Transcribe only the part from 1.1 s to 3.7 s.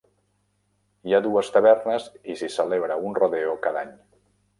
ha dues tavernes i s'hi celebra un rodeo